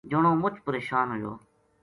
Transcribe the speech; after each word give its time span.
جنو 0.09 0.31
مچ 0.41 0.55
پریشان 0.65 1.05
ہویو 1.11 1.31